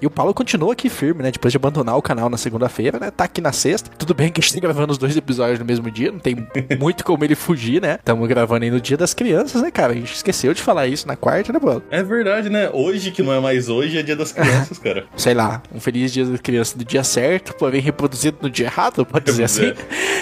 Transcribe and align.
E 0.00 0.06
o 0.06 0.10
Paulo 0.10 0.32
continua 0.32 0.72
aqui 0.72 0.88
firme, 0.88 1.22
né? 1.24 1.30
Depois 1.32 1.50
de 1.50 1.56
abandonar 1.56 1.96
o 1.96 2.02
canal 2.02 2.30
na 2.30 2.36
segunda-feira, 2.36 2.98
né? 3.00 3.10
Tá 3.10 3.24
aqui 3.24 3.40
na 3.40 3.50
sexta. 3.52 3.90
Tudo 3.98 4.14
bem 4.14 4.30
que 4.30 4.40
a 4.40 4.42
gente 4.42 4.54
tá 4.54 4.60
gravando 4.60 4.92
os 4.92 4.98
dois 4.98 5.16
episódios 5.16 5.58
no 5.58 5.64
mesmo 5.64 5.90
dia, 5.90 6.12
não 6.12 6.20
tem 6.20 6.36
muito 6.78 7.04
como 7.04 7.24
ele 7.24 7.34
fugir, 7.34 7.82
né? 7.82 7.94
Estamos 7.98 8.28
gravando 8.28 8.64
aí 8.64 8.70
no 8.70 8.80
dia 8.80 8.96
das 8.96 9.12
crianças, 9.12 9.60
né, 9.60 9.70
cara? 9.72 9.92
A 9.92 9.96
gente 9.96 10.14
esqueceu 10.14 10.54
de 10.54 10.62
falar 10.62 10.86
isso 10.86 11.06
na 11.08 11.16
quarta, 11.16 11.52
né, 11.52 11.58
Paulo? 11.58 11.82
É 11.90 12.02
verdade, 12.02 12.48
né? 12.48 12.70
Hoje, 12.72 13.10
que 13.10 13.22
não 13.22 13.32
é 13.32 13.40
mais 13.40 13.68
hoje, 13.68 13.98
é 13.98 14.02
dia 14.02 14.14
das 14.14 14.30
crianças, 14.32 14.78
cara. 14.78 15.04
Sei 15.16 15.34
lá, 15.34 15.62
um 15.74 15.80
feliz 15.80 16.12
dia 16.12 16.24
das 16.24 16.40
crianças 16.40 16.76
no 16.76 16.84
dia 16.84 17.02
certo, 17.02 17.54
porém 17.56 17.80
reproduzido 17.80 18.38
no 18.40 18.48
dia 18.50 18.66
errado, 18.66 19.04
pode 19.04 19.24
dizer 19.24 19.44
assim? 19.44 19.72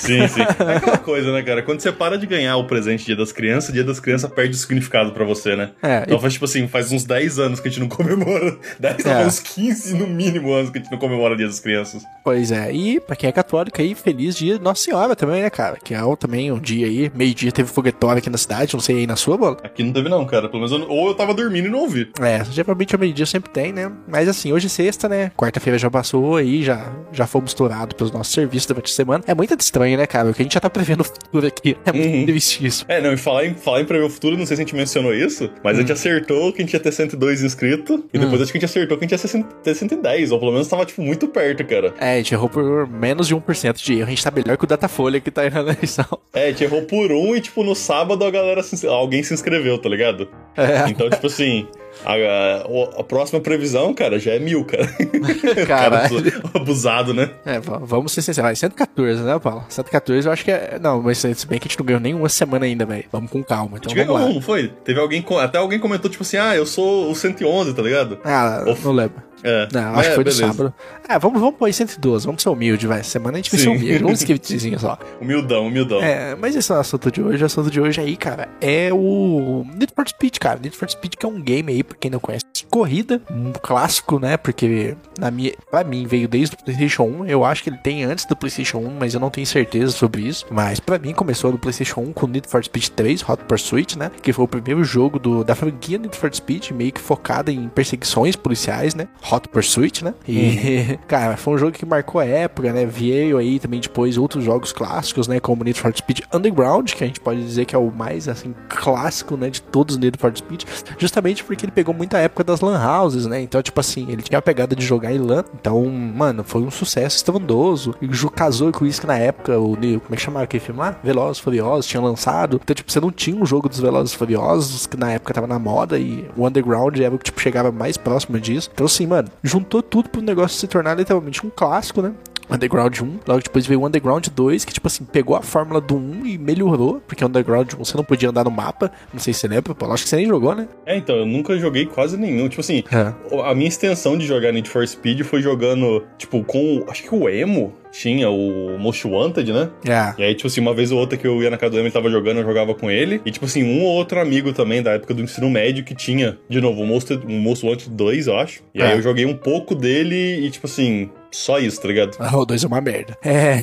Sim, 0.01 0.27
sim. 0.29 0.41
É 0.67 0.77
aquela 0.77 0.99
coisa, 0.99 1.31
né, 1.33 1.43
cara? 1.43 1.63
Quando 1.63 1.81
você 1.81 1.93
para 1.93 2.17
de 2.17 2.27
ganhar 2.27 2.57
o 2.57 2.67
presente 2.67 3.05
dia 3.05 3.17
das 3.17 3.31
crianças, 3.31 3.73
dia 3.75 3.85
das 3.85 4.01
crianças 4.01 4.31
perde 4.31 4.55
o 4.55 4.59
significado 4.59 5.13
pra 5.13 5.25
você, 5.25 5.55
né? 5.55 5.71
É, 5.83 6.03
Então 6.07 6.17
e- 6.17 6.21
faz, 6.21 6.33
tipo 6.33 6.45
assim, 6.47 6.67
faz 6.67 6.91
uns 6.93 7.05
10 7.05 7.39
anos 7.39 7.61
que 7.61 7.69
a 7.69 7.71
gente 7.71 7.81
não 7.81 7.89
comemora. 7.89 8.57
10 8.81 9.05
É. 9.05 9.15
não, 9.21 9.27
uns 9.27 9.39
15 9.67 9.95
no 9.95 10.07
mínimo 10.07 10.53
anos 10.53 10.71
que 10.71 10.79
a 10.79 10.81
gente 10.81 10.91
não 10.91 10.99
comemora 10.99 11.35
o 11.35 11.37
dia 11.37 11.47
das 11.47 11.61
crianças. 11.61 12.05
Pois 12.25 12.51
é, 12.53 12.73
e 12.73 13.01
pra 13.01 13.17
quem 13.17 13.29
é 13.29 13.33
católico 13.33 13.81
aí, 13.81 13.95
feliz 13.95 14.35
dia 14.37 14.59
de 14.59 14.65
Nossa 14.65 14.83
Senhora 14.83 15.15
também, 15.17 15.43
né, 15.43 15.51
cara? 15.51 15.77
Que 15.83 15.95
é 15.95 16.03
o- 16.03 16.17
também 16.17 16.51
um 16.53 16.59
dia 16.59 16.87
aí, 16.87 17.11
meio-dia 17.15 17.51
teve 17.53 17.69
foguetório 17.69 18.19
aqui 18.19 18.31
na 18.31 18.39
cidade, 18.39 18.75
não 18.75 18.81
sei 18.81 18.99
aí 18.99 19.07
na 19.07 19.17
sua 19.17 19.37
bola. 19.37 19.57
Aqui 19.63 19.83
não 19.83 19.93
teve 19.93 20.09
não, 20.09 20.25
cara. 20.25 20.49
Pelo 20.49 20.63
menos 20.67 20.73
eu, 20.73 20.89
ou 20.89 21.09
eu 21.09 21.15
tava 21.15 21.35
dormindo 21.35 21.67
e 21.67 21.71
não 21.71 21.81
ouvi. 21.81 22.11
É, 22.21 22.45
geralmente 22.45 22.95
ao 22.95 23.01
meio-dia 23.01 23.27
sempre 23.27 23.51
tem, 23.51 23.73
né? 23.73 23.91
Mas 24.09 24.29
assim, 24.29 24.53
hoje 24.53 24.67
é 24.67 24.69
sexta, 24.71 25.09
né? 25.09 25.31
Quarta-feira 25.37 25.79
já 25.79 25.91
passou 25.91 26.37
aí, 26.37 26.63
já, 26.63 26.93
já 27.13 27.27
fomos 27.27 27.51
estourados 27.51 27.97
pelos 27.97 28.13
nossos 28.13 28.33
serviços 28.33 28.67
durante 28.67 28.93
a 28.93 28.95
semana. 28.95 29.25
É 29.27 29.35
muito 29.35 29.55
estranho, 29.59 29.97
né, 29.99 30.07
cara? 30.07 30.31
O 30.31 30.35
que 30.35 30.43
a 30.43 30.45
gente 30.45 30.55
já 30.55 30.61
tá 30.61 30.71
prevendo 30.71 31.01
o 31.01 31.05
futuro 31.05 31.47
aqui. 31.47 31.77
É 31.85 31.93
muito 31.93 32.07
Uhum. 32.15 32.27
triste 32.27 32.67
isso. 32.67 32.85
É, 32.89 33.01
não, 33.01 33.13
e 33.13 33.17
falar 33.17 33.47
em, 33.47 33.55
falar 33.55 33.81
em 33.81 33.85
prever 33.85 34.05
o 34.05 34.11
futuro, 34.11 34.37
não 34.37 34.47
sei 34.47 34.57
se 34.57 34.63
a 34.63 34.65
gente 34.65 34.75
mencionou 34.75 35.15
isso, 35.15 35.51
mas 35.63 35.75
a 35.77 35.79
Hum. 35.79 35.81
gente 35.83 35.93
acertou 35.93 36.53
que 36.53 36.63
a 36.63 36.65
gente 36.65 36.75
ia 36.75 36.81
ter 36.81 36.93
102 36.93 37.43
inscritos, 37.43 38.01
e 38.13 38.19
depois 38.19 38.41
acho 38.43 38.53
que 38.53 38.59
a 38.59 38.61
gente 38.61 38.71
acertou 38.71 38.97
que 38.99 39.05
a 39.05 39.07
gente 39.07 39.13
ia 39.13 39.19
ter 39.63 39.75
100 39.75 39.89
ter 39.89 39.97
110, 39.97 40.31
ou 40.33 40.39
pelo 40.39 40.53
menos 40.53 40.69
tava, 40.69 40.85
tipo, 40.87 41.03
muito 41.03 41.27
perto, 41.29 41.65
cara. 41.65 41.93
É, 41.99 42.15
a 42.15 42.17
gente 42.19 42.33
errou 42.35 42.49
por 42.49 42.89
menos 42.89 43.27
de 43.29 43.35
1% 43.35 43.75
de 43.83 43.95
erro. 43.95 44.07
A 44.07 44.11
gente 44.11 44.23
tá 44.25 44.31
melhor 44.31 44.57
que 44.57 44.65
o 44.65 44.67
Datafolha 44.67 45.21
que 45.21 45.31
tá 45.31 45.45
errando 45.45 45.71
a 45.71 45.73
eleição. 45.73 46.07
É, 46.33 46.45
a 46.45 46.49
gente 46.51 46.65
errou 46.65 46.83
por 46.83 47.11
um 47.13 47.35
e, 47.35 47.41
tipo, 47.41 47.63
no 47.65 47.75
sábado 47.75 48.25
a 48.25 48.31
galera, 48.31 48.63
se- 48.63 48.87
alguém 48.87 49.23
se 49.23 49.35
inscreveu, 49.35 49.79
tá 49.79 49.89
ligado? 49.89 50.29
É, 50.57 50.89
Então, 50.89 51.09
tipo 51.11 51.27
assim, 51.27 51.67
a, 52.05 52.13
a- 52.15 53.01
a 53.01 53.03
próxima 53.05 53.41
previsão, 53.41 53.93
cara, 53.93 54.19
já 54.19 54.33
é 54.33 54.39
mil, 54.39 54.65
cara. 54.65 54.87
Caralho. 55.67 56.23
Cara, 56.33 56.41
abusado, 56.55 57.13
né? 57.15 57.31
é, 57.45 57.59
vamos 57.61 58.13
ser 58.13 58.23
sinceros. 58.23 58.47
Vai, 58.47 58.57
114, 58.57 59.23
né, 59.23 59.39
Paulo? 59.39 59.65
114 59.69 60.27
eu 60.27 60.33
acho 60.33 60.45
que 60.45 60.51
é. 60.51 60.79
Não, 60.81 61.03
mas 61.03 61.19
se 61.19 61.47
bem 61.47 61.59
que 61.59 61.67
a 61.67 61.69
gente 61.69 61.79
não 61.79 61.87
ganhou 61.87 62.01
nenhuma 62.01 62.29
semana 62.29 62.65
ainda, 62.67 62.85
velho. 62.87 63.05
Vamos 63.13 63.31
com 63.31 63.43
calma. 63.43 63.77
A 63.77 63.79
Então 63.79 63.91
gente 63.91 64.05
vamos 64.07 64.21
ganhou 64.21 64.33
lá. 64.33 64.39
um, 64.39 64.41
foi? 64.41 64.69
Teve 64.85 65.01
alguém, 65.01 65.25
até 65.41 65.59
alguém 65.59 65.79
comentou, 65.79 66.11
tipo 66.11 66.23
assim, 66.23 66.37
ah, 66.37 66.55
eu 66.57 66.67
sou 66.67 67.11
o 67.11 67.15
111, 67.15 67.75
tá 67.75 67.83
ligado? 67.83 68.19
Ah, 68.25 68.65
Of- 68.67 68.85
não 68.85 68.93
lembro. 68.93 69.23
É. 69.43 69.69
Não, 69.73 69.95
acho 69.95 70.09
que 70.09 70.15
foi 70.15 70.25
beleza. 70.25 70.47
do 70.47 70.53
sábado. 70.53 70.75
Ah, 71.09 71.19
vamos, 71.19 71.41
vamos 71.41 71.57
pôr 71.57 71.67
aí 71.67 71.73
112, 71.73 72.27
vamos 72.27 72.43
ser 72.43 72.49
humilde, 72.49 72.87
vai. 72.87 73.03
Semana 73.03 73.35
a 73.35 73.37
gente 73.37 73.51
vai 73.51 73.61
ser 73.61 73.69
humilde, 73.69 74.05
um 74.05 74.13
scriptzinho 74.13 74.79
só. 74.79 74.99
Humildão, 75.21 75.67
humildão. 75.67 76.03
É, 76.03 76.35
mas 76.35 76.57
esse 76.57 76.71
é 76.73 76.75
o 76.75 76.79
assunto 76.79 77.11
de 77.11 77.23
hoje. 77.23 77.43
O 77.43 77.47
assunto 77.47 77.71
de 77.71 77.81
hoje 77.81 78.01
aí, 78.01 78.17
cara, 78.17 78.49
é 78.61 78.91
o 78.93 79.65
Need 79.75 79.93
for 79.95 80.09
Speed, 80.09 80.39
cara. 80.39 80.59
Need 80.59 80.77
for 80.77 80.89
Speed 80.89 81.15
que 81.15 81.27
é 81.27 81.29
um 81.29 81.41
game 81.41 81.73
aí, 81.73 81.83
pra 81.83 81.97
quem 81.99 82.11
não 82.11 82.19
conhece, 82.19 82.45
corrida, 82.77 83.23
um 83.31 83.53
clássico, 83.53 84.19
né? 84.19 84.37
Porque 84.37 84.95
na 85.19 85.31
minha, 85.31 85.55
pra 85.71 85.83
mim 85.83 86.07
veio 86.07 86.29
desde 86.29 86.55
o 86.55 86.59
PlayStation 86.63 87.05
1. 87.05 87.25
Eu 87.25 87.43
acho 87.43 87.63
que 87.63 87.71
ele 87.71 87.79
tem 87.79 88.05
antes 88.05 88.27
do 88.27 88.37
PlayStation 88.37 88.77
1, 88.77 88.97
mas 89.01 89.15
eu 89.15 89.21
não 89.21 89.31
tenho 89.31 89.47
certeza 89.47 89.93
sobre 89.93 90.21
isso. 90.21 90.45
Mas 90.51 90.79
pra 90.79 90.99
mim 90.99 91.15
começou 91.15 91.51
no 91.51 91.59
PlayStation 91.59 92.03
1 92.03 92.13
com 92.13 92.27
Need 92.27 92.47
for 92.47 92.63
Speed 92.63 92.89
3, 92.89 93.27
Hot 93.27 93.45
Pursuit, 93.45 93.99
né? 93.99 94.11
Que 94.21 94.31
foi 94.31 94.45
o 94.45 94.49
primeiro 94.49 94.85
jogo 94.85 95.19
do, 95.19 95.43
da 95.43 95.55
franquia 95.55 95.97
Need 95.97 96.15
for 96.15 96.33
Speed, 96.35 96.73
meio 96.73 96.93
que 96.93 97.01
focada 97.01 97.51
em 97.51 97.67
perseguições 97.69 98.37
policiais, 98.37 98.95
né? 98.95 99.09
Hot 99.33 99.49
Pursuit, 99.49 100.05
né? 100.05 100.13
E, 100.29 100.99
cara, 101.09 101.39
foi 101.39 101.55
um 101.55 101.59
jogo 101.59 101.73
que 101.73 101.87
marcou 101.87 102.21
a 102.21 102.27
época, 102.27 102.75
né? 102.75 102.85
Veio 102.85 103.39
aí 103.39 103.59
também 103.59 103.81
depois 103.81 104.19
outros 104.19 104.45
jogos 104.45 104.71
clássicos, 104.71 105.27
né? 105.27 105.41
Como 105.41 105.65
Need 105.65 105.81
for 105.81 105.97
Speed 105.97 106.21
Underground, 106.31 106.93
que 106.93 107.03
a 107.03 107.07
gente 107.07 107.21
pode 107.21 107.43
dizer 107.43 107.65
que 107.65 107.75
é 107.75 107.79
o 107.79 107.91
mais, 107.91 108.29
assim, 108.29 108.55
clássico, 108.69 109.35
né? 109.35 109.49
De 109.49 109.63
todos 109.63 109.95
os 109.95 110.01
Need 110.01 110.19
for 110.19 110.31
Speed, 110.37 110.65
justamente 110.99 111.43
porque 111.43 111.65
ele 111.65 111.73
pegou 111.73 111.95
muita 111.95 112.19
época 112.19 112.45
das 112.45 112.61
lan 112.67 112.79
houses, 112.79 113.27
né? 113.27 113.41
Então, 113.41 113.63
tipo 113.63 113.79
assim, 113.81 114.11
ele 114.11 114.23
tinha 114.23 114.39
a 114.39 114.43
pegada 114.43 114.75
de 114.75 114.85
jogar 114.85 115.13
em 115.13 115.19
LAN, 115.19 115.45
então, 115.59 115.85
mano, 115.85 116.45
foi 116.45 116.63
um 116.63 116.71
sucesso 116.71 117.17
estrondoso. 117.17 117.95
E 118.01 118.07
o 118.07 118.13
jogo 118.13 118.35
casou 118.35 118.73
com 118.73 118.85
isso 118.87 119.01
que 119.01 119.07
na 119.07 119.19
época, 119.19 119.59
o, 119.59 119.77
como 119.77 120.01
é 120.13 120.17
que 120.17 120.23
chamava 120.23 120.45
aquele 120.45 120.63
filme 120.63 120.81
lá? 120.81 120.97
Velozes 121.03 121.39
Furiosos 121.39 121.87
tinha 121.87 122.01
lançado. 122.01 122.61
Então, 122.63 122.75
tipo, 122.75 122.91
você 122.91 123.01
não 123.01 123.11
tinha 123.11 123.41
um 123.41 123.47
jogo 123.47 123.69
dos 123.69 123.81
Velozes 123.81 124.15
Furiosos, 124.15 124.87
que 124.87 124.97
na 124.97 125.13
época 125.13 125.35
tava 125.35 125.47
na 125.47 125.59
moda, 125.59 125.99
e 125.99 126.29
o 126.37 126.47
Underground 126.47 126.99
era 126.99 127.15
o 127.15 127.19
que, 127.19 127.25
tipo, 127.25 127.41
chegava 127.41 127.71
mais 127.71 127.97
próximo 127.97 128.39
disso. 128.41 128.71
Então, 128.73 128.87
assim, 128.87 129.07
mano, 129.07 129.29
juntou 129.43 129.83
tudo 129.83 130.09
pro 130.09 130.21
negócio 130.21 130.59
se 130.59 130.67
tornar 130.67 130.95
literalmente 130.95 131.45
um 131.47 131.51
clássico, 131.51 132.03
né? 132.03 132.13
Underground 132.51 133.01
1, 133.01 133.19
logo 133.27 133.43
depois 133.43 133.67
veio 133.67 133.81
o 133.81 133.87
Underground 133.87 134.27
2, 134.29 134.65
que 134.65 134.73
tipo 134.73 134.87
assim, 134.87 135.05
pegou 135.05 135.37
a 135.37 135.43
fórmula 135.43 135.81
do 135.81 135.97
1 135.97 136.27
e 136.27 136.39
melhorou, 136.39 137.03
porque 137.07 137.25
o 137.25 137.29
Underground 137.29 137.73
1 137.75 137.85
você 137.85 137.97
não 137.97 138.05
podia 138.05 138.29
andar 138.31 138.45
no 138.45 138.51
mapa, 138.51 138.91
não 139.13 139.19
sei 139.21 139.33
se 139.33 139.41
você 139.41 139.49
lembra, 139.49 139.75
pô, 139.75 139.91
acho 139.93 140.05
que 140.05 140.09
você 140.11 140.17
nem 140.17 140.27
jogou, 140.27 140.55
né? 140.55 140.69
É, 140.85 140.97
então, 140.97 141.17
eu 141.17 141.27
nunca 141.27 141.59
joguei 141.59 141.87
quase 141.87 142.17
nenhum. 142.17 142.49
Tipo 142.49 142.61
assim, 142.61 142.85
É. 142.93 143.13
a 143.45 143.55
minha 143.55 143.69
extensão 143.69 144.17
de 144.17 144.27
jogar 144.27 144.53
Need 144.53 144.69
for 144.69 144.87
Speed 144.87 145.23
foi 145.23 145.43
jogando, 145.43 146.05
tipo, 146.19 146.43
com. 146.45 146.85
Acho 146.89 147.03
que 147.03 147.15
o 147.15 147.29
Emo 147.29 147.73
tinha 148.01 148.29
o 148.31 148.77
Most 148.79 149.07
Wanted, 149.07 149.53
né? 149.53 149.71
É. 149.87 150.15
E 150.21 150.25
aí, 150.25 150.35
tipo 150.35 150.47
assim, 150.47 150.61
uma 150.61 150.75
vez 150.75 150.93
ou 150.93 150.99
outra 150.99 151.17
que 151.17 151.27
eu 151.27 151.43
ia 151.43 151.51
na 151.51 151.57
casa 151.57 151.73
do 151.73 151.77
Emo, 151.79 151.87
ele 151.87 151.93
tava 151.93 152.11
jogando, 152.11 152.39
eu 152.39 152.45
jogava 152.45 152.75
com 152.75 152.91
ele. 152.91 153.21
E, 153.25 153.31
tipo 153.31 153.45
assim, 153.47 153.63
um 153.65 153.83
ou 153.83 153.89
outro 153.95 154.21
amigo 154.21 154.53
também 154.53 154.83
da 154.83 154.93
época 154.93 155.15
do 155.15 155.23
ensino 155.23 155.49
médio 155.51 155.85
que 155.85 155.95
tinha, 155.95 156.39
de 156.49 156.61
novo, 156.61 156.83
o 156.83 156.87
Most, 156.87 157.13
o 157.15 157.29
Most 157.31 157.65
Wanted 157.67 157.91
2, 157.91 158.27
eu 158.27 158.37
acho. 158.39 158.61
E 158.75 158.83
aí 158.83 158.93
É. 158.93 158.95
eu 158.95 159.03
joguei 159.03 159.25
um 159.27 159.37
pouco 159.37 159.75
dele 159.75 160.47
e, 160.47 160.51
tipo 160.51 160.67
assim, 160.67 161.11
só 161.31 161.59
isso, 161.59 161.81
tá 161.81 161.89
ligado? 161.89 162.17
Ah, 162.19 162.37
O 162.37 162.45
2 162.47 162.65
é 162.65 162.67
uma 162.67 162.81
merda. 162.81 163.17
É. 163.25 163.63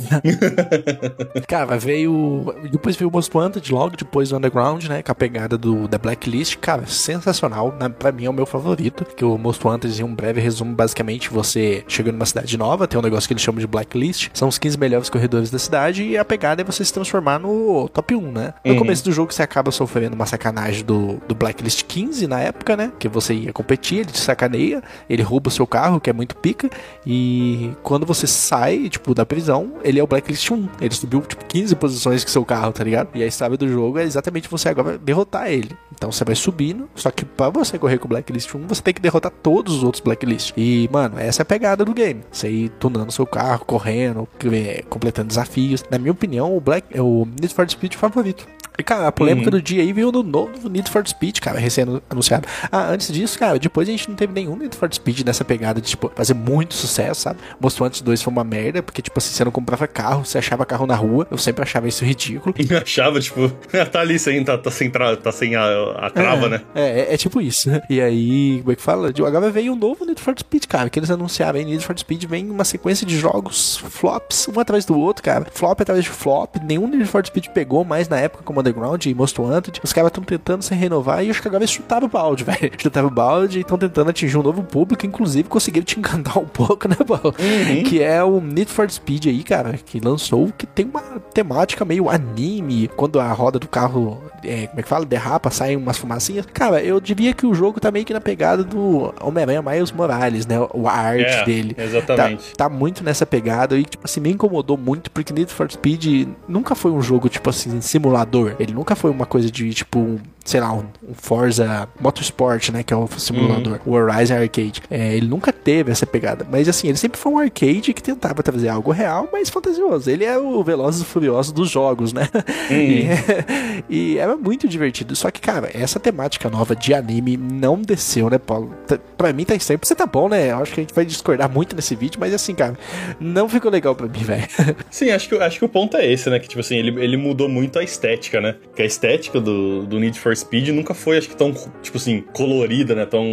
cara, 1.47 1.77
veio. 1.77 2.53
Depois 2.71 2.95
veio 2.95 3.09
o 3.09 3.13
Most 3.13 3.35
Wanted, 3.35 3.71
logo 3.73 3.95
depois 3.97 4.29
do 4.29 4.37
Underground, 4.37 4.83
né? 4.85 5.01
Com 5.01 5.11
a 5.11 5.15
pegada 5.15 5.57
do, 5.57 5.87
da 5.87 5.97
Blacklist. 5.97 6.57
Cara, 6.57 6.85
sensacional. 6.85 7.75
Na, 7.79 7.89
pra 7.89 8.11
mim 8.11 8.25
é 8.25 8.29
o 8.29 8.33
meu 8.33 8.45
favorito. 8.45 9.05
Que 9.15 9.25
o 9.25 9.37
Most 9.37 9.65
Wanted, 9.65 9.99
em 9.99 10.03
um 10.03 10.13
breve 10.13 10.39
resumo, 10.41 10.73
basicamente, 10.75 11.29
você 11.29 11.83
chega 11.87 12.11
numa 12.11 12.25
cidade 12.25 12.57
nova, 12.57 12.87
tem 12.87 12.99
um 12.99 13.03
negócio 13.03 13.27
que 13.27 13.33
eles 13.33 13.43
chamam 13.43 13.59
de 13.59 13.67
Blacklist. 13.67 14.22
São 14.33 14.47
os 14.47 14.57
15 14.57 14.77
melhores 14.77 15.09
corredores 15.09 15.49
da 15.49 15.59
cidade. 15.59 16.03
E 16.03 16.17
a 16.17 16.25
pegada 16.25 16.61
é 16.61 16.65
você 16.65 16.83
se 16.83 16.93
transformar 16.93 17.39
no 17.39 17.87
top 17.89 18.15
1, 18.15 18.31
né? 18.31 18.53
No 18.63 18.73
Uhum. 18.73 18.79
começo 18.79 19.03
do 19.03 19.11
jogo 19.11 19.33
você 19.33 19.41
acaba 19.43 19.71
sofrendo 19.71 20.15
uma 20.15 20.25
sacanagem 20.25 20.83
do, 20.83 21.21
do 21.27 21.35
Blacklist 21.35 21.83
15 21.87 22.27
na 22.27 22.39
época, 22.39 22.75
né? 22.77 22.91
Que 22.99 23.07
você 23.07 23.33
ia 23.33 23.53
competir, 23.53 23.99
ele 23.99 24.11
te 24.11 24.19
sacaneia, 24.19 24.81
ele 25.09 25.21
rouba 25.23 25.47
o 25.49 25.51
seu 25.51 25.65
carro, 25.67 25.99
que 25.99 26.09
é 26.09 26.13
muito 26.13 26.35
pica. 26.35 26.69
E 27.05 27.71
quando 27.83 28.05
você 28.05 28.25
sai, 28.27 28.89
tipo, 28.89 29.13
da 29.13 29.25
prisão, 29.25 29.73
ele 29.83 29.99
é 29.99 30.03
o 30.03 30.07
Blacklist 30.07 30.49
1. 30.49 30.67
Ele 30.81 30.93
subiu, 30.93 31.21
tipo, 31.21 31.43
15 31.45 31.75
posições 31.75 32.23
com 32.23 32.29
seu 32.29 32.45
carro, 32.45 32.71
tá 32.71 32.83
ligado? 32.83 33.09
E 33.13 33.23
a 33.23 33.27
história 33.27 33.57
do 33.57 33.67
jogo 33.67 33.99
é 33.99 34.03
exatamente 34.03 34.47
você 34.49 34.69
agora 34.69 34.97
derrotar 34.97 35.51
ele. 35.51 35.71
Então 35.95 36.11
você 36.11 36.23
vai 36.23 36.35
subindo, 36.35 36.89
só 36.95 37.11
que 37.11 37.23
pra 37.23 37.49
você 37.49 37.77
correr 37.77 37.97
com 37.97 38.05
o 38.05 38.09
Blacklist 38.09 38.53
1, 38.53 38.67
você 38.67 38.81
tem 38.81 38.93
que 38.93 39.01
derrotar 39.01 39.31
todos 39.31 39.75
os 39.75 39.83
outros 39.83 40.01
Blacklist. 40.01 40.53
E, 40.57 40.89
mano, 40.91 41.19
essa 41.19 41.41
é 41.41 41.43
a 41.43 41.45
pegada 41.45 41.85
do 41.85 41.93
game. 41.93 42.23
Você 42.31 42.49
ir 42.49 42.69
tunando 42.79 43.11
seu 43.11 43.25
carro, 43.25 43.65
correndo, 43.65 44.27
é, 44.51 44.83
completando 44.89 45.29
desafios. 45.29 45.83
Na 45.89 45.97
minha 45.97 46.11
opinião, 46.11 46.55
o 46.55 46.59
Black 46.59 46.87
é 46.91 47.01
o 47.01 47.25
Need 47.39 47.53
for 47.53 47.69
Speed 47.69 47.95
favorito. 47.95 48.47
E, 48.77 48.83
cara, 48.83 49.07
a 49.07 49.11
polêmica 49.11 49.47
Uhum. 49.47 49.51
do 49.51 49.61
dia 49.61 49.81
aí 49.83 49.93
veio 49.93 50.11
no 50.11 50.23
novo 50.23 50.67
Need 50.69 50.89
for 50.89 51.05
Speed, 51.07 51.39
cara, 51.39 51.59
recém-anunciado. 51.59 52.47
Ah, 52.71 52.87
antes 52.89 53.11
disso, 53.11 53.37
cara, 53.37 53.59
depois 53.59 53.87
a 53.87 53.91
gente 53.91 54.09
não 54.09 54.15
teve 54.15 54.33
nenhum 54.33 54.55
Need 54.57 54.75
for 54.75 54.91
Speed 54.93 55.21
nessa 55.25 55.43
pegada 55.45 55.79
de, 55.79 55.89
tipo, 55.89 56.11
fazer 56.15 56.33
muito 56.33 56.73
sucesso, 56.73 57.21
sabe? 57.21 57.39
Most 57.59 57.81
Wanted 57.81 58.03
2 58.03 58.21
foi 58.21 58.31
uma 58.33 58.43
merda, 58.43 58.81
porque, 58.81 59.01
tipo 59.01 59.17
assim, 59.19 59.33
você 59.33 59.43
não 59.43 59.51
comprava 59.51 59.87
carro, 59.87 60.25
você 60.25 60.37
achava 60.37 60.65
carro 60.65 60.85
na 60.87 60.95
rua. 60.95 61.27
Eu 61.29 61.37
sempre 61.37 61.61
achava 61.63 61.87
isso 61.87 62.03
ridículo. 62.03 62.53
E 62.63 62.75
achava, 62.75 63.19
tipo, 63.19 63.49
tá 63.91 63.99
ali 63.99 64.17
sem, 64.17 64.43
tá, 64.43 64.57
tá 64.57 64.71
sem, 64.71 64.89
tra- 64.89 65.15
tá 65.17 65.31
sem 65.31 65.55
a, 65.55 65.63
a 65.97 66.09
trava, 66.09 66.45
é, 66.45 66.49
né? 66.49 66.61
É, 66.73 66.99
é, 67.01 67.13
é 67.13 67.17
tipo 67.17 67.39
isso. 67.41 67.69
E 67.89 68.01
aí, 68.01 68.59
como 68.61 68.71
é 68.71 68.75
que 68.75 68.81
fala? 68.81 69.09
Agora 69.09 69.51
veio 69.51 69.73
um 69.73 69.75
novo 69.75 70.05
Need 70.05 70.19
for 70.21 70.33
Speed, 70.37 70.65
cara, 70.65 70.89
que 70.89 70.97
eles 70.97 71.11
anunciaram 71.11 71.59
aí. 71.59 71.65
Need 71.65 71.83
for 71.85 71.97
Speed 71.97 72.23
vem 72.25 72.49
uma 72.49 72.63
sequência 72.63 73.05
de 73.05 73.17
jogos 73.17 73.77
flops, 73.77 74.47
um 74.47 74.59
atrás 74.59 74.85
do 74.85 74.97
outro, 74.97 75.21
cara. 75.23 75.45
Flop 75.51 75.79
atrás 75.81 76.03
de 76.03 76.09
flop. 76.09 76.55
Nenhum 76.63 76.87
Need 76.87 77.05
for 77.05 77.23
Speed 77.25 77.49
pegou 77.49 77.83
mais 77.85 78.07
na 78.09 78.17
época 78.19 78.43
como 78.43 78.62
Underground 78.63 79.05
e 79.05 79.13
Most 79.13 79.39
Wanted, 79.39 79.81
os 79.83 79.91
caras 79.91 80.09
estão 80.09 80.23
tentando 80.23 80.63
se 80.63 80.73
renovar 80.73 81.23
e 81.23 81.29
acho 81.29 81.41
que 81.41 81.47
agora 81.47 81.63
eles 81.63 81.71
chutaram 81.71 82.07
o 82.07 82.09
balde, 82.09 82.43
velho. 82.45 82.71
Chutaram 82.77 83.07
o 83.07 83.11
balde 83.11 83.59
e 83.59 83.61
estão 83.61 83.77
tentando 83.77 84.09
atingir 84.09 84.37
um 84.37 84.43
novo 84.43 84.63
público, 84.63 85.05
inclusive 85.05 85.49
conseguiram 85.49 85.85
te 85.85 85.99
encantar 85.99 86.37
um 86.37 86.45
pouco, 86.45 86.87
né, 86.87 86.95
Paulo? 87.05 87.35
Uhum. 87.39 87.83
Que 87.83 88.01
é 88.01 88.23
o 88.23 88.39
Need 88.39 88.71
for 88.71 88.89
Speed 88.89 89.27
aí, 89.27 89.43
cara, 89.43 89.73
que 89.73 89.99
lançou, 89.99 90.51
que 90.57 90.65
tem 90.65 90.85
uma 90.85 91.01
temática 91.33 91.83
meio 91.83 92.09
anime, 92.09 92.87
quando 92.95 93.19
a 93.19 93.31
roda 93.31 93.59
do 93.59 93.67
carro, 93.67 94.21
é, 94.43 94.67
como 94.67 94.79
é 94.79 94.83
que 94.83 94.89
fala, 94.89 95.05
derrapa, 95.05 95.49
saem 95.49 95.75
umas 95.77 95.97
fumacinhas. 95.97 96.45
Cara, 96.53 96.81
eu 96.81 96.99
diria 96.99 97.33
que 97.33 97.45
o 97.45 97.53
jogo 97.53 97.79
tá 97.79 97.91
meio 97.91 98.05
que 98.05 98.13
na 98.13 98.21
pegada 98.21 98.63
do 98.63 99.13
Homem-Aranha 99.21 99.61
Miles 99.61 99.91
Morales, 99.91 100.45
né? 100.45 100.55
O 100.73 100.87
arte 100.87 101.23
é, 101.23 101.45
dele. 101.45 101.75
Exatamente. 101.77 102.51
Tá, 102.55 102.69
tá, 102.69 102.69
muito 102.69 103.03
nessa 103.03 103.25
pegada 103.25 103.77
e, 103.77 103.83
tipo 103.83 104.05
assim, 104.05 104.19
me 104.19 104.31
incomodou 104.31 104.77
muito 104.77 105.11
porque 105.11 105.33
Need 105.33 105.51
for 105.51 105.69
Speed 105.71 106.27
nunca 106.47 106.75
foi 106.75 106.91
um 106.91 107.01
jogo, 107.01 107.29
tipo 107.29 107.49
assim, 107.49 107.81
simulador. 107.81 108.52
Ele 108.59 108.73
nunca 108.73 108.95
foi 108.95 109.11
uma 109.11 109.25
coisa 109.25 109.49
de, 109.49 109.73
tipo, 109.73 110.19
sei 110.43 110.59
lá, 110.59 110.73
um, 110.73 110.85
Forza 111.13 111.87
Motorsport, 111.99 112.69
né? 112.69 112.83
Que 112.83 112.93
é 112.93 112.97
o 112.97 113.07
simulador. 113.17 113.79
Uhum. 113.85 113.93
O 113.93 113.95
Horizon 113.95 114.35
Arcade. 114.35 114.81
É, 114.89 115.15
ele 115.15 115.27
nunca 115.27 115.53
teve 115.53 115.91
essa 115.91 116.05
pegada. 116.05 116.45
Mas 116.49 116.67
assim, 116.67 116.89
ele 116.89 116.97
sempre 116.97 117.19
foi 117.19 117.31
um 117.31 117.37
arcade 117.37 117.93
que 117.93 118.03
tentava 118.03 118.43
trazer 118.43 118.67
algo 118.67 118.91
real, 118.91 119.29
mas 119.31 119.49
fantasioso. 119.49 120.09
Ele 120.09 120.25
é 120.25 120.37
o 120.37 120.63
Velozes 120.63 121.01
e 121.01 121.05
Furiosos 121.05 121.51
dos 121.51 121.69
jogos, 121.69 122.13
né? 122.13 122.29
Uhum. 122.69 123.73
E, 123.89 124.13
e, 124.13 124.17
era 124.17 124.35
muito 124.35 124.67
divertido. 124.67 125.15
Só 125.15 125.29
que, 125.29 125.41
cara, 125.41 125.69
essa 125.73 125.99
temática 125.99 126.49
nova 126.49 126.75
de 126.75 126.93
anime 126.93 127.37
não 127.37 127.81
desceu, 127.81 128.29
né, 128.29 128.37
Paulo? 128.37 128.73
Pra 129.17 129.33
mim 129.33 129.43
tá 129.43 129.55
estranho. 129.55 129.79
Pra 129.79 129.87
você 129.87 129.95
tá 129.95 130.05
bom, 130.05 130.29
né? 130.29 130.51
Eu 130.51 130.57
acho 130.57 130.73
que 130.73 130.79
a 130.79 130.83
gente 130.83 130.93
vai 130.93 131.05
discordar 131.05 131.49
muito 131.49 131.75
nesse 131.75 131.95
vídeo, 131.95 132.19
mas 132.19 132.33
assim, 132.33 132.53
cara, 132.53 132.77
não 133.19 133.49
ficou 133.49 133.71
legal 133.71 133.95
pra 133.95 134.07
mim, 134.07 134.19
velho. 134.23 134.47
Sim, 134.89 135.11
acho 135.11 135.29
que, 135.29 135.35
acho 135.35 135.59
que 135.59 135.65
o 135.65 135.69
ponto 135.69 135.97
é 135.97 136.11
esse, 136.11 136.29
né? 136.29 136.39
Que, 136.39 136.47
tipo 136.47 136.61
assim, 136.61 136.77
ele, 136.77 137.03
ele 137.03 137.17
mudou 137.17 137.49
muito 137.49 137.79
a 137.79 137.83
estética, 137.83 138.39
né? 138.39 138.55
Que 138.75 138.81
a 138.81 138.85
estética 138.85 139.39
do, 139.39 139.85
do 139.85 139.99
Need 139.99 140.19
for 140.19 140.32
Speed 140.35 140.69
nunca 140.69 140.93
foi, 140.93 141.17
acho 141.17 141.29
que, 141.29 141.35
tão, 141.35 141.53
tipo 141.81 141.97
assim, 141.97 142.21
colorida, 142.33 142.95
né? 142.95 143.05
Tão, 143.05 143.23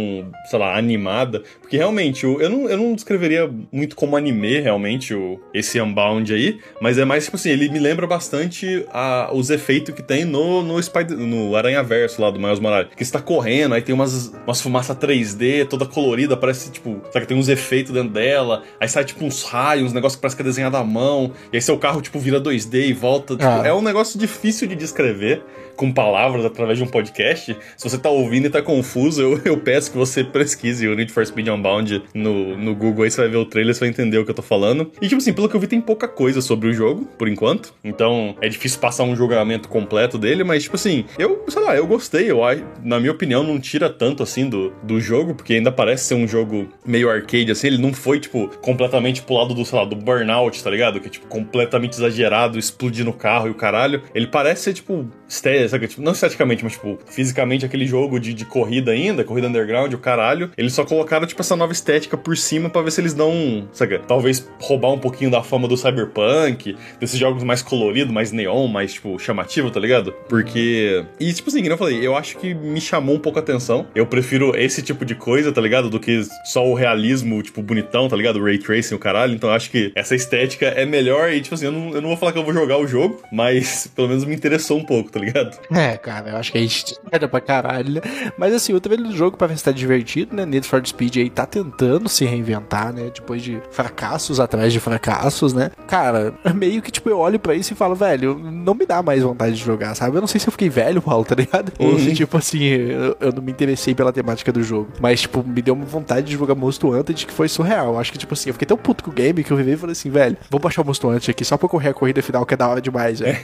sei 0.49 0.59
lá, 0.59 0.77
animada. 0.77 1.43
Porque 1.59 1.77
realmente, 1.77 2.23
eu, 2.23 2.41
eu, 2.41 2.49
não, 2.49 2.69
eu 2.69 2.77
não 2.77 2.93
descreveria 2.93 3.49
muito 3.71 3.95
como 3.95 4.15
anime, 4.15 4.59
realmente, 4.59 5.13
o, 5.13 5.39
esse 5.53 5.79
Unbound 5.79 6.33
aí. 6.33 6.59
Mas 6.81 6.97
é 6.97 7.05
mais, 7.05 7.25
tipo 7.25 7.37
assim, 7.37 7.49
ele 7.49 7.69
me 7.69 7.79
lembra 7.79 8.05
bastante 8.07 8.85
a, 8.91 9.29
os 9.33 9.49
efeitos 9.49 9.93
que 9.93 10.03
tem 10.03 10.25
no, 10.25 10.63
no, 10.63 10.81
Spider, 10.81 11.17
no 11.17 11.55
Aranha 11.55 11.83
Verso 11.83 12.21
lá 12.21 12.29
do 12.29 12.39
Miles 12.39 12.59
Morales. 12.59 12.91
Que 12.95 13.03
está 13.03 13.21
correndo, 13.21 13.75
aí 13.75 13.81
tem 13.81 13.93
umas, 13.93 14.33
umas 14.45 14.61
fumaças 14.61 14.95
3D 14.97 15.67
toda 15.67 15.85
colorida, 15.85 16.35
parece, 16.35 16.71
tipo, 16.71 17.01
sabe, 17.11 17.25
tem 17.25 17.37
uns 17.37 17.49
efeitos 17.49 17.91
dentro 17.91 18.09
dela. 18.09 18.63
Aí 18.79 18.87
sai, 18.87 19.03
tipo, 19.03 19.23
uns 19.23 19.43
raios, 19.43 19.85
uns 19.85 19.93
negócios 19.93 20.15
que 20.15 20.21
parece 20.21 20.35
que 20.35 20.41
é 20.41 20.45
desenhado 20.45 20.77
à 20.77 20.83
mão. 20.83 21.31
E 21.51 21.57
aí 21.57 21.61
seu 21.61 21.77
carro, 21.77 22.01
tipo, 22.01 22.19
vira 22.19 22.39
2D 22.39 22.89
e 22.89 22.93
volta. 22.93 23.35
Tipo, 23.35 23.47
ah. 23.47 23.61
É 23.65 23.73
um 23.73 23.81
negócio 23.81 24.19
difícil 24.19 24.67
de 24.67 24.75
descrever 24.75 25.43
com 25.75 25.91
palavras 25.91 26.45
através 26.45 26.77
de 26.77 26.83
um 26.83 26.87
podcast. 26.91 27.57
Se 27.77 27.89
você 27.89 27.97
tá 27.97 28.09
ouvindo 28.09 28.45
e 28.45 28.49
tá 28.49 28.61
confuso, 28.61 29.21
eu, 29.21 29.41
eu 29.45 29.57
peço 29.57 29.91
que 29.91 29.97
você 29.97 30.23
pesquise 30.23 30.87
o 30.87 30.95
Need 30.95 31.11
for 31.11 31.25
Speed 31.25 31.47
Unbound 31.47 32.03
no, 32.13 32.57
no 32.57 32.75
Google 32.75 33.03
aí, 33.03 33.11
você 33.11 33.21
vai 33.21 33.29
ver 33.29 33.37
o 33.37 33.45
trailer, 33.45 33.73
você 33.73 33.79
vai 33.79 33.89
entender 33.89 34.17
o 34.17 34.25
que 34.25 34.31
eu 34.31 34.35
tô 34.35 34.41
falando. 34.41 34.91
E, 35.01 35.07
tipo 35.07 35.17
assim, 35.17 35.33
pelo 35.33 35.49
que 35.49 35.55
eu 35.55 35.59
vi, 35.59 35.67
tem 35.67 35.81
pouca 35.81 36.07
coisa 36.07 36.41
sobre 36.41 36.67
o 36.67 36.73
jogo, 36.73 37.05
por 37.17 37.27
enquanto. 37.27 37.73
Então, 37.83 38.35
é 38.41 38.49
difícil 38.49 38.79
passar 38.79 39.03
um 39.03 39.15
julgamento 39.15 39.69
completo 39.69 40.17
dele, 40.17 40.43
mas, 40.43 40.63
tipo 40.63 40.75
assim, 40.75 41.05
eu, 41.17 41.43
sei 41.47 41.61
lá, 41.61 41.75
eu 41.75 41.87
gostei. 41.87 42.29
Eu, 42.29 42.41
na 42.83 42.99
minha 42.99 43.11
opinião, 43.11 43.43
não 43.43 43.59
tira 43.59 43.89
tanto, 43.89 44.23
assim, 44.23 44.49
do, 44.49 44.73
do 44.83 44.99
jogo, 44.99 45.35
porque 45.35 45.53
ainda 45.53 45.71
parece 45.71 46.05
ser 46.05 46.15
um 46.15 46.27
jogo 46.27 46.67
meio 46.85 47.09
arcade, 47.09 47.51
assim. 47.51 47.67
Ele 47.67 47.77
não 47.77 47.93
foi, 47.93 48.19
tipo, 48.19 48.47
completamente 48.61 49.21
pro 49.21 49.35
lado 49.35 49.53
do, 49.53 49.63
sei 49.63 49.79
lá, 49.79 49.85
do 49.85 49.95
Burnout, 49.95 50.63
tá 50.63 50.69
ligado? 50.69 50.99
Que 50.99 51.07
é, 51.07 51.09
tipo, 51.09 51.27
completamente 51.27 51.93
exagerado, 51.93 52.59
explodir 52.59 53.05
no 53.05 53.13
carro 53.13 53.47
e 53.47 53.51
o 53.51 53.55
caralho. 53.55 54.01
Ele 54.13 54.27
parece 54.27 54.63
ser, 54.63 54.73
tipo, 54.73 55.07
sabe? 55.27 55.87
Tipo, 55.87 56.01
não 56.01 56.11
esteticamente, 56.11 56.63
mas, 56.63 56.73
tipo, 56.73 56.80
fisicamente 57.05 57.65
aquele 57.65 57.85
jogo 57.85 58.19
de, 58.19 58.33
de 58.33 58.45
corrida 58.45 58.91
ainda, 58.91 59.23
corrida 59.23 59.47
underground, 59.47 59.93
o 59.93 59.97
caralho. 59.97 60.51
Eles 60.57 60.73
só 60.73 60.83
colocaram, 60.85 61.25
tipo, 61.25 61.41
essa 61.41 61.55
nova 61.55 61.71
estética 61.71 62.17
por 62.17 62.35
cima 62.37 62.69
para 62.69 62.81
ver 62.81 62.91
se 62.91 63.01
eles 63.01 63.13
dão, 63.13 63.67
sabe? 63.71 63.99
Talvez 63.99 64.47
roubar 64.59 64.91
um 64.91 64.99
pouquinho 64.99 65.31
da 65.31 65.43
fama 65.43 65.67
do 65.67 65.77
Cyberpunk, 65.77 66.75
desses 66.99 67.19
jogos 67.19 67.43
mais 67.43 67.61
coloridos, 67.61 68.13
mais 68.13 68.31
neon, 68.31 68.67
mais, 68.67 68.93
tipo, 68.93 69.17
chamativo, 69.19 69.69
tá 69.71 69.79
ligado? 69.79 70.13
Porque. 70.27 71.03
E, 71.19 71.33
tipo 71.33 71.49
assim, 71.49 71.61
como 71.61 71.73
eu 71.73 71.77
falei, 71.77 72.05
eu 72.05 72.15
acho 72.15 72.37
que 72.37 72.53
me 72.53 72.81
chamou 72.81 73.15
um 73.15 73.19
pouco 73.19 73.39
a 73.39 73.41
atenção. 73.41 73.87
Eu 73.95 74.05
prefiro 74.05 74.55
esse 74.55 74.81
tipo 74.81 75.05
de 75.05 75.15
coisa, 75.15 75.51
tá 75.51 75.61
ligado? 75.61 75.89
Do 75.89 75.99
que 75.99 76.21
só 76.45 76.65
o 76.65 76.73
realismo, 76.73 77.41
tipo, 77.41 77.61
bonitão, 77.61 78.07
tá 78.07 78.15
ligado? 78.15 78.43
Ray 78.43 78.57
tracing, 78.57 78.95
o 78.95 78.99
caralho. 78.99 79.33
Então 79.33 79.49
eu 79.49 79.55
acho 79.55 79.69
que 79.69 79.91
essa 79.95 80.15
estética 80.15 80.67
é 80.67 80.85
melhor 80.85 81.31
e, 81.31 81.41
tipo 81.41 81.55
assim, 81.55 81.65
eu 81.65 81.71
não, 81.71 81.93
eu 81.93 82.01
não 82.01 82.09
vou 82.09 82.17
falar 82.17 82.31
que 82.31 82.37
eu 82.37 82.43
vou 82.43 82.53
jogar 82.53 82.77
o 82.77 82.87
jogo, 82.87 83.21
mas 83.31 83.87
pelo 83.95 84.07
menos 84.07 84.25
me 84.25 84.35
interessou 84.35 84.77
um 84.77 84.85
pouco, 84.85 85.11
tá 85.11 85.19
ligado? 85.19 85.57
É, 85.71 85.97
cara, 85.97 86.31
eu 86.31 86.37
acho 86.37 86.51
que 86.51 86.57
a 86.57 86.61
era 87.11 87.27
pra 87.27 87.41
caralho, 87.41 87.93
né? 87.95 88.01
Mas 88.37 88.53
assim, 88.53 88.73
o 88.73 88.79
trailer 88.79 89.07
do 89.07 89.15
jogo, 89.15 89.37
pra 89.37 89.47
ver 89.47 89.57
se 89.57 89.63
tá 89.63 89.71
divertido, 89.71 90.35
né? 90.35 90.45
Need 90.45 90.67
for 90.67 90.85
Speed 90.85 91.17
aí 91.17 91.29
tá 91.29 91.45
tentando 91.45 92.09
se 92.09 92.25
reinventar, 92.25 92.93
né? 92.93 93.11
Depois 93.13 93.41
de 93.41 93.61
fracassos 93.71 94.39
atrás 94.39 94.73
de 94.73 94.79
fracassos, 94.79 95.53
né? 95.53 95.71
Cara, 95.87 96.33
meio 96.55 96.81
que 96.81 96.91
tipo, 96.91 97.09
eu 97.09 97.19
olho 97.19 97.39
pra 97.39 97.55
isso 97.55 97.73
e 97.73 97.75
falo, 97.75 97.95
velho, 97.95 98.37
não 98.39 98.73
me 98.73 98.85
dá 98.85 99.01
mais 99.01 99.23
vontade 99.23 99.55
de 99.55 99.63
jogar, 99.63 99.95
sabe? 99.95 100.17
Eu 100.17 100.21
não 100.21 100.27
sei 100.27 100.39
se 100.39 100.47
eu 100.47 100.51
fiquei 100.51 100.69
velho, 100.69 101.01
Paulo, 101.01 101.25
tá 101.25 101.35
ligado? 101.35 101.71
Uhum. 101.79 101.93
Ou 101.93 101.99
se, 101.99 102.13
tipo 102.13 102.37
assim, 102.37 102.63
eu, 102.63 103.17
eu, 103.19 103.31
não 103.31 103.41
me 103.41 103.51
interessei 103.51 103.93
pela 103.93 104.11
temática 104.11 104.51
do 104.51 104.63
jogo. 104.63 104.89
Mas, 104.99 105.21
tipo, 105.21 105.43
me 105.43 105.61
deu 105.61 105.73
uma 105.73 105.85
vontade 105.85 106.27
de 106.27 106.33
jogar 106.33 106.55
Monster 106.55 106.89
Hunter 106.89 107.15
que 107.15 107.31
foi 107.31 107.47
surreal. 107.47 107.99
Acho 107.99 108.11
que, 108.11 108.17
tipo 108.17 108.33
assim, 108.33 108.49
eu 108.49 108.53
fiquei 108.53 108.65
tão 108.65 108.77
puto 108.77 109.03
com 109.03 109.11
o 109.11 109.13
game 109.13 109.43
que 109.43 109.51
eu 109.51 109.57
vivi 109.57 109.71
e 109.71 109.77
falei 109.77 109.93
assim, 109.93 110.09
velho, 110.09 110.37
vou 110.49 110.59
baixar 110.59 110.81
o 110.81 110.85
Monster 110.85 111.09
Hunter 111.09 111.29
aqui 111.31 111.43
só 111.43 111.57
pra 111.57 111.67
correr 111.67 111.89
a 111.89 111.93
corrida 111.93 112.21
final, 112.21 112.45
que 112.45 112.53
é 112.53 112.57
da 112.57 112.67
hora 112.67 112.81
demais, 112.81 113.19
velho. 113.19 113.37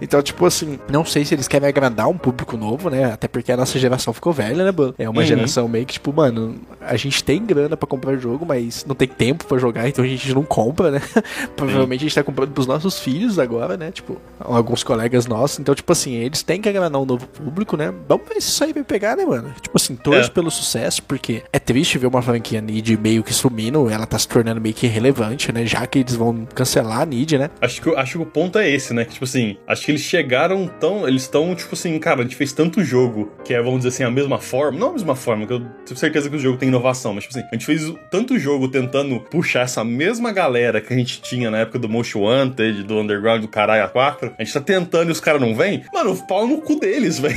então, 0.00 0.22
tipo 0.22 0.44
assim, 0.46 0.78
não 0.90 1.04
sei 1.04 1.24
se 1.24 1.34
eles 1.34 1.48
querem 1.48 1.67
agradar 1.68 2.08
um 2.08 2.16
público 2.16 2.56
novo, 2.56 2.90
né? 2.90 3.12
Até 3.12 3.28
porque 3.28 3.52
a 3.52 3.56
nossa 3.56 3.78
geração 3.78 4.12
ficou 4.12 4.32
velha, 4.32 4.64
né, 4.64 4.72
mano? 4.76 4.94
É 4.98 5.08
uma 5.08 5.20
uhum. 5.20 5.26
geração 5.26 5.68
meio 5.68 5.86
que, 5.86 5.94
tipo, 5.94 6.12
mano, 6.12 6.56
a 6.80 6.96
gente 6.96 7.22
tem 7.22 7.44
grana 7.44 7.76
para 7.76 7.88
comprar 7.88 8.16
jogo, 8.16 8.44
mas 8.46 8.84
não 8.86 8.94
tem 8.94 9.08
tempo 9.08 9.44
para 9.46 9.58
jogar, 9.58 9.88
então 9.88 10.04
a 10.04 10.08
gente 10.08 10.32
não 10.34 10.42
compra, 10.42 10.90
né? 10.90 11.00
Provavelmente 11.56 12.00
a 12.00 12.08
gente 12.08 12.14
tá 12.14 12.22
comprando 12.22 12.52
pros 12.52 12.66
nossos 12.66 12.98
filhos 12.98 13.38
agora, 13.38 13.76
né? 13.76 13.90
Tipo, 13.90 14.20
alguns 14.40 14.82
colegas 14.82 15.26
nossos. 15.26 15.58
Então, 15.58 15.74
tipo 15.74 15.90
assim, 15.92 16.14
eles 16.14 16.42
têm 16.42 16.60
que 16.60 16.68
agradar 16.68 17.00
um 17.00 17.04
novo 17.04 17.26
público, 17.26 17.76
né? 17.76 17.92
Vamos 18.08 18.28
ver 18.28 18.40
se 18.40 18.48
isso 18.48 18.64
aí 18.64 18.72
vai 18.72 18.84
pegar, 18.84 19.16
né, 19.16 19.24
mano? 19.24 19.52
Tipo 19.60 19.76
assim, 19.76 19.96
torço 19.96 20.30
é. 20.30 20.32
pelo 20.32 20.50
sucesso, 20.50 21.02
porque 21.02 21.42
é 21.52 21.58
triste 21.58 21.98
ver 21.98 22.06
uma 22.06 22.22
franquia 22.22 22.60
Nid 22.60 22.96
meio 22.96 23.22
que 23.22 23.32
sumindo, 23.32 23.88
ela 23.90 24.06
tá 24.06 24.18
se 24.18 24.28
tornando 24.28 24.60
meio 24.60 24.74
que 24.74 24.86
irrelevante, 24.86 25.52
né? 25.52 25.64
Já 25.66 25.86
que 25.86 26.00
eles 26.00 26.14
vão 26.14 26.46
cancelar 26.54 27.00
a 27.00 27.06
Nid, 27.06 27.38
né? 27.38 27.50
Acho 27.60 27.82
que, 27.82 27.90
acho 27.94 28.12
que 28.12 28.22
o 28.22 28.26
ponto 28.26 28.58
é 28.58 28.70
esse, 28.70 28.92
né? 28.94 29.04
Que, 29.04 29.12
tipo 29.12 29.24
assim, 29.24 29.56
acho 29.66 29.84
que 29.84 29.92
eles 29.92 30.02
chegaram 30.02 30.66
tão. 30.80 31.06
Eles 31.06 31.22
estão, 31.22 31.54
tipo 31.58 31.74
assim, 31.74 31.98
cara, 31.98 32.20
a 32.20 32.22
gente 32.22 32.36
fez 32.36 32.52
tanto 32.52 32.82
jogo 32.82 33.30
que 33.44 33.54
é, 33.54 33.62
vamos 33.62 33.78
dizer 33.78 33.88
assim, 33.88 34.04
a 34.04 34.10
mesma 34.10 34.38
forma. 34.38 34.78
Não 34.78 34.90
a 34.90 34.92
mesma 34.92 35.14
forma, 35.14 35.46
que 35.46 35.52
eu 35.52 35.60
tenho 35.60 35.96
certeza 35.96 36.30
que 36.30 36.36
o 36.36 36.38
jogo 36.38 36.58
tem 36.58 36.68
inovação, 36.68 37.14
mas, 37.14 37.24
tipo 37.24 37.36
assim, 37.36 37.46
a 37.48 37.54
gente 37.54 37.66
fez 37.66 37.92
tanto 38.10 38.38
jogo 38.38 38.68
tentando 38.68 39.20
puxar 39.20 39.62
essa 39.62 39.84
mesma 39.84 40.32
galera 40.32 40.80
que 40.80 40.92
a 40.92 40.96
gente 40.96 41.20
tinha 41.20 41.50
na 41.50 41.58
época 41.58 41.78
do 41.78 41.88
Motion 41.88 42.20
Wanted, 42.20 42.82
do 42.82 42.98
Underground, 42.98 43.42
do 43.42 43.48
Caralho 43.48 43.84
a 43.84 43.88
4. 43.88 44.34
A 44.38 44.44
gente 44.44 44.52
tá 44.52 44.60
tentando 44.60 45.08
e 45.08 45.12
os 45.12 45.20
caras 45.20 45.40
não 45.40 45.54
vêm. 45.54 45.84
Mano, 45.92 46.16
pau 46.26 46.46
no 46.46 46.58
cu 46.60 46.78
deles, 46.78 47.18
velho. 47.20 47.36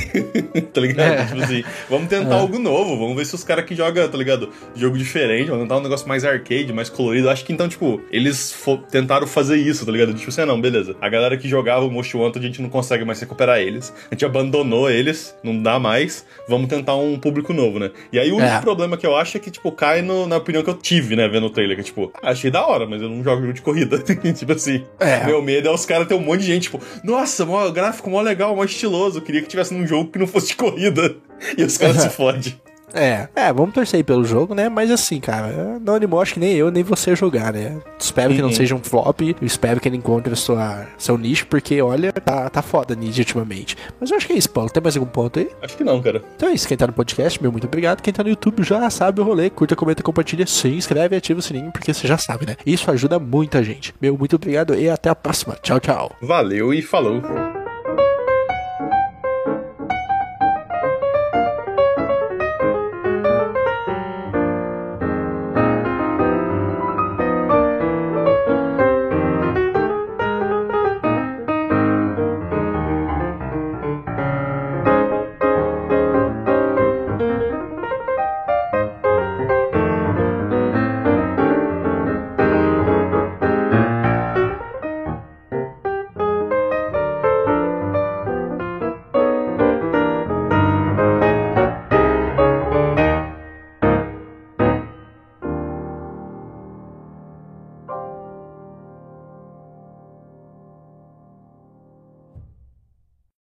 tá 0.72 0.80
ligado? 0.80 1.12
É. 1.12 1.26
Tipo 1.26 1.42
assim, 1.42 1.64
vamos 1.88 2.08
tentar 2.08 2.34
é. 2.34 2.38
algo 2.38 2.58
novo, 2.58 2.98
vamos 2.98 3.16
ver 3.16 3.26
se 3.26 3.34
os 3.34 3.44
caras 3.44 3.64
que 3.64 3.74
jogam, 3.74 4.08
tá 4.08 4.16
ligado? 4.16 4.50
Jogo 4.74 4.96
diferente, 4.96 5.48
vamos 5.48 5.64
tentar 5.64 5.78
um 5.78 5.82
negócio 5.82 6.08
mais 6.08 6.24
arcade, 6.24 6.72
mais 6.72 6.88
colorido. 6.88 7.28
Acho 7.30 7.44
que 7.44 7.52
então, 7.52 7.68
tipo, 7.68 8.00
eles 8.10 8.54
tentaram 8.90 9.26
fazer 9.26 9.56
isso, 9.56 9.84
tá 9.84 9.92
ligado? 9.92 10.14
Tipo 10.14 10.28
assim, 10.28 10.42
ah, 10.42 10.46
não, 10.46 10.60
beleza. 10.60 10.96
A 11.00 11.08
galera 11.08 11.36
que 11.36 11.48
jogava 11.48 11.84
o 11.84 11.90
Motion 11.90 12.18
Wanted, 12.18 12.44
a 12.44 12.48
gente 12.48 12.62
não 12.62 12.68
consegue 12.68 13.04
mais 13.04 13.20
recuperar 13.20 13.58
eles. 13.58 13.92
A 14.10 14.14
gente 14.14 14.24
abandonou 14.24 14.90
eles, 14.90 15.36
não 15.42 15.62
dá 15.62 15.78
mais, 15.78 16.24
vamos 16.48 16.68
tentar 16.68 16.96
um 16.96 17.18
público 17.18 17.52
novo, 17.52 17.78
né? 17.78 17.90
E 18.12 18.18
aí 18.18 18.30
o 18.30 18.36
único 18.36 18.52
é. 18.52 18.60
problema 18.60 18.96
que 18.96 19.06
eu 19.06 19.16
acho 19.16 19.36
é 19.36 19.40
que, 19.40 19.50
tipo, 19.50 19.70
cai 19.72 20.02
no, 20.02 20.26
na 20.26 20.36
opinião 20.36 20.62
que 20.62 20.70
eu 20.70 20.74
tive, 20.74 21.16
né, 21.16 21.28
vendo 21.28 21.46
o 21.46 21.50
trailer, 21.50 21.76
que 21.76 21.82
é 21.82 21.84
tipo, 21.84 22.12
ah, 22.22 22.30
achei 22.30 22.50
da 22.50 22.66
hora, 22.66 22.86
mas 22.86 23.02
eu 23.02 23.08
não 23.08 23.22
jogo 23.22 23.42
jogo 23.42 23.52
de 23.52 23.62
corrida. 23.62 23.98
tipo 24.32 24.52
assim, 24.52 24.84
é. 24.98 25.24
meu 25.24 25.42
medo 25.42 25.68
é 25.68 25.70
os 25.70 25.84
caras 25.84 26.06
ter 26.06 26.14
um 26.14 26.20
monte 26.20 26.40
de 26.40 26.46
gente, 26.46 26.62
tipo, 26.64 26.80
nossa, 27.02 27.44
mó, 27.44 27.68
gráfico 27.70 28.10
mó 28.10 28.20
legal, 28.20 28.54
mó 28.54 28.64
estiloso, 28.64 29.18
eu 29.18 29.22
queria 29.22 29.42
que 29.42 29.48
tivesse 29.48 29.74
num 29.74 29.86
jogo 29.86 30.10
que 30.10 30.18
não 30.18 30.26
fosse 30.26 30.48
de 30.48 30.56
corrida. 30.56 31.16
E 31.58 31.64
os 31.64 31.76
caras 31.76 31.96
se 31.96 32.08
fodem. 32.08 32.54
É, 32.94 33.28
é, 33.34 33.52
vamos 33.52 33.74
torcer 33.74 33.98
aí 33.98 34.04
pelo 34.04 34.24
jogo, 34.24 34.54
né? 34.54 34.68
Mas 34.68 34.90
assim, 34.90 35.20
cara, 35.20 35.78
não 35.80 35.94
animou 35.94 36.20
acho 36.20 36.34
que 36.34 36.40
nem 36.40 36.54
eu, 36.54 36.70
nem 36.70 36.82
você 36.82 37.14
jogar, 37.16 37.52
né? 37.52 37.78
Espero 37.98 38.30
uhum. 38.30 38.36
que 38.36 38.42
não 38.42 38.52
seja 38.52 38.74
um 38.74 38.82
flop, 38.82 39.20
espero 39.40 39.80
que 39.80 39.88
ele 39.88 39.96
encontre 39.96 40.34
sua, 40.36 40.86
seu 40.98 41.16
nicho, 41.16 41.46
porque 41.46 41.80
olha, 41.80 42.12
tá, 42.12 42.48
tá 42.48 42.62
foda 42.62 42.94
nisso 42.94 43.18
ultimamente. 43.18 43.76
Mas 44.00 44.10
eu 44.10 44.16
acho 44.16 44.26
que 44.26 44.32
é 44.32 44.36
isso, 44.36 44.50
Paulo. 44.50 44.70
Tem 44.70 44.82
mais 44.82 44.96
algum 44.96 45.08
ponto 45.08 45.38
aí? 45.38 45.48
Acho 45.62 45.76
que 45.76 45.84
não, 45.84 46.00
cara. 46.02 46.22
Então 46.36 46.48
é 46.48 46.52
isso, 46.52 46.68
quem 46.68 46.76
tá 46.76 46.86
no 46.86 46.92
podcast, 46.92 47.40
meu 47.40 47.50
muito 47.50 47.66
obrigado. 47.66 48.02
Quem 48.02 48.12
tá 48.12 48.22
no 48.22 48.30
YouTube 48.30 48.62
já 48.62 48.88
sabe 48.90 49.20
o 49.20 49.24
rolê, 49.24 49.50
curta, 49.50 49.76
comenta, 49.76 50.02
compartilha, 50.02 50.46
se 50.46 50.68
inscreve 50.68 51.16
e 51.16 51.18
ativa 51.18 51.38
o 51.38 51.42
sininho, 51.42 51.72
porque 51.72 51.92
você 51.92 52.06
já 52.06 52.18
sabe, 52.18 52.46
né? 52.46 52.56
Isso 52.66 52.90
ajuda 52.90 53.18
muita 53.18 53.62
gente. 53.62 53.94
Meu 54.00 54.16
muito 54.16 54.36
obrigado 54.36 54.74
e 54.74 54.88
até 54.88 55.08
a 55.08 55.14
próxima. 55.14 55.56
Tchau, 55.62 55.80
tchau. 55.80 56.12
Valeu 56.20 56.72
e 56.74 56.82
falou. 56.82 57.22